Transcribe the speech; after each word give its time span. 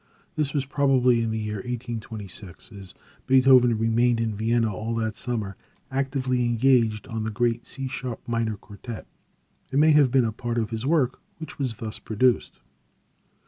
This 0.35 0.51
was 0.55 0.65
probably 0.65 1.21
in 1.21 1.29
the 1.29 1.37
year 1.37 1.57
1826, 1.57 2.71
as 2.71 2.95
Beethoven 3.27 3.77
remained 3.77 4.19
in 4.19 4.33
Vienna 4.33 4.73
all 4.73 4.95
that 4.95 5.15
summer, 5.15 5.55
actively 5.91 6.43
engaged 6.43 7.05
on 7.05 7.23
the 7.23 7.29
great 7.29 7.67
C 7.67 7.87
sharp 7.87 8.27
minor 8.27 8.57
quartet. 8.57 9.05
It 9.71 9.77
may 9.77 9.91
have 9.91 10.09
been 10.09 10.25
a 10.25 10.31
part 10.31 10.57
of 10.57 10.71
this 10.71 10.87
work 10.87 11.19
which 11.37 11.59
was 11.59 11.75
thus 11.75 11.99
produced. 11.99 12.61